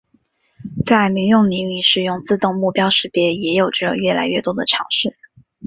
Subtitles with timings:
[0.83, 5.15] 在民用领域使用自动目标识别也有着越来越多的尝试。